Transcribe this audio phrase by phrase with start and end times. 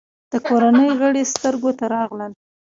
[0.31, 2.31] د کورنۍ غړي سترګو ته راغلل.